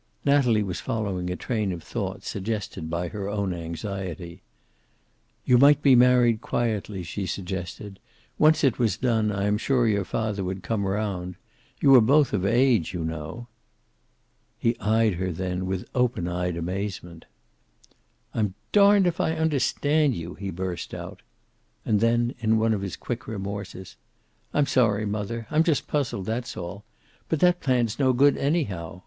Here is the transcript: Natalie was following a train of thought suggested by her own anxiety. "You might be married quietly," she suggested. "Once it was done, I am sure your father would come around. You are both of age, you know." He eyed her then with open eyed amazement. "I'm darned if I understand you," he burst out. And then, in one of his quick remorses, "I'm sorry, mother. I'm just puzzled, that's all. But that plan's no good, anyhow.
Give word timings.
Natalie 0.25 0.63
was 0.63 0.79
following 0.79 1.29
a 1.29 1.35
train 1.35 1.71
of 1.71 1.83
thought 1.83 2.23
suggested 2.23 2.89
by 2.89 3.09
her 3.09 3.29
own 3.29 3.53
anxiety. 3.53 4.41
"You 5.45 5.59
might 5.59 5.83
be 5.83 5.93
married 5.95 6.41
quietly," 6.41 7.03
she 7.03 7.27
suggested. 7.27 7.99
"Once 8.39 8.63
it 8.63 8.79
was 8.79 8.97
done, 8.97 9.31
I 9.31 9.45
am 9.45 9.59
sure 9.59 9.87
your 9.87 10.03
father 10.03 10.43
would 10.43 10.63
come 10.63 10.87
around. 10.87 11.35
You 11.81 11.93
are 11.93 12.01
both 12.01 12.33
of 12.33 12.47
age, 12.47 12.95
you 12.95 13.03
know." 13.03 13.45
He 14.57 14.75
eyed 14.79 15.13
her 15.21 15.31
then 15.31 15.67
with 15.67 15.87
open 15.93 16.27
eyed 16.27 16.57
amazement. 16.57 17.25
"I'm 18.33 18.55
darned 18.71 19.05
if 19.05 19.21
I 19.21 19.33
understand 19.33 20.15
you," 20.15 20.33
he 20.33 20.49
burst 20.49 20.95
out. 20.95 21.21
And 21.85 21.99
then, 21.99 22.33
in 22.39 22.57
one 22.57 22.73
of 22.73 22.81
his 22.81 22.95
quick 22.95 23.27
remorses, 23.27 23.97
"I'm 24.51 24.65
sorry, 24.65 25.05
mother. 25.05 25.45
I'm 25.51 25.61
just 25.63 25.87
puzzled, 25.87 26.25
that's 26.25 26.57
all. 26.57 26.85
But 27.29 27.39
that 27.41 27.59
plan's 27.59 27.99
no 27.99 28.13
good, 28.13 28.35
anyhow. 28.35 28.99